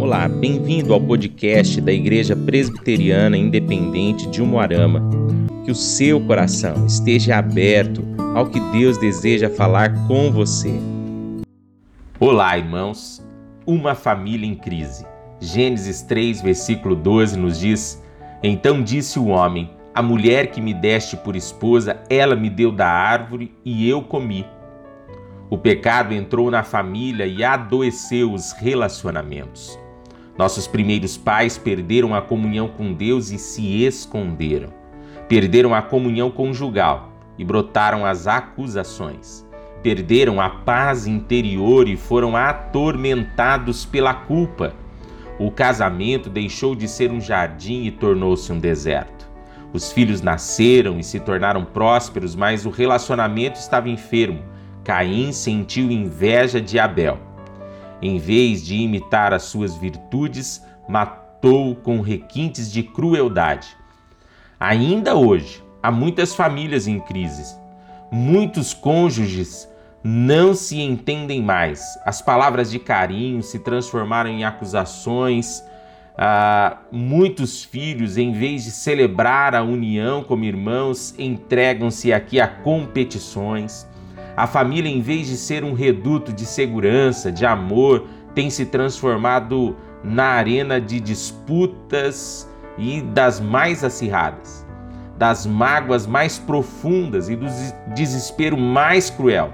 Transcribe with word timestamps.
Olá, 0.00 0.26
bem-vindo 0.26 0.94
ao 0.94 1.00
podcast 1.00 1.78
da 1.78 1.92
Igreja 1.92 2.34
Presbiteriana 2.34 3.36
Independente 3.36 4.26
de 4.30 4.40
Umuarama. 4.40 5.02
Que 5.62 5.70
o 5.70 5.74
seu 5.74 6.18
coração 6.22 6.86
esteja 6.86 7.36
aberto 7.36 8.02
ao 8.34 8.46
que 8.46 8.58
Deus 8.72 8.96
deseja 8.96 9.50
falar 9.50 9.92
com 10.06 10.32
você. 10.32 10.72
Olá, 12.18 12.56
irmãos. 12.56 13.22
Uma 13.66 13.94
família 13.94 14.48
em 14.48 14.54
crise. 14.54 15.04
Gênesis 15.38 16.00
3, 16.00 16.40
versículo 16.40 16.96
12 16.96 17.38
nos 17.38 17.60
diz: 17.60 18.02
Então 18.42 18.82
disse 18.82 19.18
o 19.18 19.26
homem: 19.26 19.68
A 19.94 20.00
mulher 20.00 20.46
que 20.46 20.62
me 20.62 20.72
deste 20.72 21.14
por 21.14 21.36
esposa, 21.36 22.00
ela 22.08 22.34
me 22.34 22.48
deu 22.48 22.72
da 22.72 22.88
árvore 22.88 23.52
e 23.62 23.86
eu 23.86 24.00
comi. 24.00 24.46
O 25.50 25.58
pecado 25.58 26.14
entrou 26.14 26.50
na 26.50 26.62
família 26.62 27.26
e 27.26 27.44
adoeceu 27.44 28.32
os 28.32 28.52
relacionamentos. 28.52 29.78
Nossos 30.38 30.66
primeiros 30.66 31.16
pais 31.16 31.58
perderam 31.58 32.14
a 32.14 32.22
comunhão 32.22 32.68
com 32.68 32.92
Deus 32.92 33.30
e 33.30 33.38
se 33.38 33.84
esconderam. 33.84 34.68
Perderam 35.28 35.74
a 35.74 35.82
comunhão 35.82 36.30
conjugal 36.30 37.12
e 37.38 37.44
brotaram 37.44 38.04
as 38.04 38.26
acusações. 38.26 39.46
Perderam 39.82 40.40
a 40.40 40.48
paz 40.48 41.06
interior 41.06 41.88
e 41.88 41.96
foram 41.96 42.36
atormentados 42.36 43.84
pela 43.84 44.14
culpa. 44.14 44.74
O 45.38 45.50
casamento 45.50 46.28
deixou 46.28 46.74
de 46.74 46.86
ser 46.86 47.10
um 47.10 47.20
jardim 47.20 47.84
e 47.84 47.90
tornou-se 47.90 48.52
um 48.52 48.58
deserto. 48.58 49.28
Os 49.72 49.92
filhos 49.92 50.20
nasceram 50.20 50.98
e 50.98 51.04
se 51.04 51.20
tornaram 51.20 51.64
prósperos, 51.64 52.34
mas 52.34 52.66
o 52.66 52.70
relacionamento 52.70 53.58
estava 53.58 53.88
enfermo 53.88 54.42
Caim 54.82 55.30
sentiu 55.30 55.90
inveja 55.90 56.60
de 56.60 56.78
Abel. 56.78 57.18
Em 58.02 58.18
vez 58.18 58.64
de 58.64 58.76
imitar 58.76 59.34
as 59.34 59.42
suas 59.44 59.76
virtudes, 59.76 60.64
matou 60.88 61.76
com 61.76 62.00
requintes 62.00 62.72
de 62.72 62.82
crueldade. 62.82 63.68
Ainda 64.58 65.14
hoje, 65.14 65.62
há 65.82 65.90
muitas 65.90 66.34
famílias 66.34 66.86
em 66.86 66.98
crise. 67.00 67.56
Muitos 68.10 68.74
cônjuges 68.74 69.68
não 70.02 70.54
se 70.54 70.80
entendem 70.80 71.42
mais. 71.42 71.98
As 72.04 72.22
palavras 72.22 72.70
de 72.70 72.78
carinho 72.78 73.42
se 73.42 73.58
transformaram 73.58 74.30
em 74.30 74.44
acusações. 74.44 75.62
Ah, 76.16 76.78
muitos 76.90 77.64
filhos, 77.64 78.16
em 78.16 78.32
vez 78.32 78.64
de 78.64 78.70
celebrar 78.70 79.54
a 79.54 79.62
união 79.62 80.22
como 80.22 80.44
irmãos, 80.44 81.14
entregam-se 81.18 82.12
aqui 82.12 82.40
a 82.40 82.48
competições. 82.48 83.86
A 84.40 84.46
família, 84.46 84.90
em 84.90 85.02
vez 85.02 85.26
de 85.26 85.36
ser 85.36 85.64
um 85.64 85.74
reduto 85.74 86.32
de 86.32 86.46
segurança, 86.46 87.30
de 87.30 87.44
amor, 87.44 88.06
tem 88.34 88.48
se 88.48 88.64
transformado 88.64 89.76
na 90.02 90.28
arena 90.28 90.80
de 90.80 90.98
disputas 90.98 92.48
e 92.78 93.02
das 93.02 93.38
mais 93.38 93.84
acirradas, 93.84 94.66
das 95.18 95.44
mágoas 95.44 96.06
mais 96.06 96.38
profundas 96.38 97.28
e 97.28 97.36
do 97.36 97.44
desespero 97.94 98.56
mais 98.56 99.10
cruel. 99.10 99.52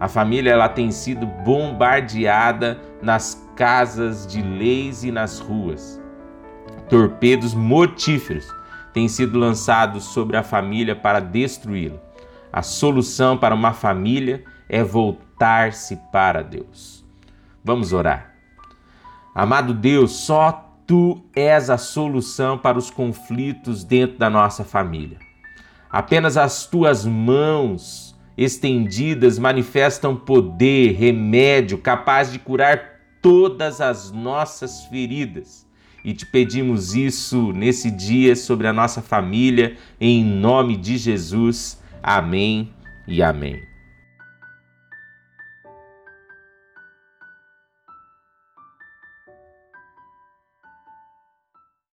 A 0.00 0.08
família 0.08 0.52
ela 0.52 0.70
tem 0.70 0.90
sido 0.90 1.26
bombardeada 1.26 2.80
nas 3.02 3.46
casas 3.54 4.26
de 4.26 4.40
leis 4.40 5.04
e 5.04 5.12
nas 5.12 5.40
ruas. 5.40 6.00
Torpedos 6.88 7.52
mortíferos 7.52 8.48
têm 8.94 9.08
sido 9.08 9.38
lançados 9.38 10.04
sobre 10.04 10.38
a 10.38 10.42
família 10.42 10.96
para 10.96 11.20
destruí-la. 11.20 12.09
A 12.52 12.62
solução 12.62 13.38
para 13.38 13.54
uma 13.54 13.72
família 13.72 14.44
é 14.68 14.82
voltar-se 14.82 15.96
para 16.12 16.42
Deus. 16.42 17.04
Vamos 17.64 17.92
orar. 17.92 18.34
Amado 19.34 19.72
Deus, 19.72 20.12
só 20.12 20.74
tu 20.86 21.22
és 21.34 21.70
a 21.70 21.78
solução 21.78 22.58
para 22.58 22.76
os 22.76 22.90
conflitos 22.90 23.84
dentro 23.84 24.18
da 24.18 24.28
nossa 24.28 24.64
família. 24.64 25.18
Apenas 25.90 26.36
as 26.36 26.66
tuas 26.66 27.04
mãos 27.04 28.16
estendidas 28.36 29.38
manifestam 29.38 30.16
poder, 30.16 30.92
remédio 30.92 31.78
capaz 31.78 32.32
de 32.32 32.38
curar 32.38 33.00
todas 33.20 33.80
as 33.80 34.10
nossas 34.10 34.84
feridas. 34.86 35.66
E 36.04 36.14
te 36.14 36.24
pedimos 36.24 36.94
isso 36.94 37.52
nesse 37.52 37.90
dia 37.90 38.34
sobre 38.34 38.66
a 38.66 38.72
nossa 38.72 39.02
família, 39.02 39.76
em 40.00 40.24
nome 40.24 40.76
de 40.76 40.96
Jesus. 40.96 41.79
Amém 42.02 42.72
e 43.06 43.22
amém. 43.22 43.69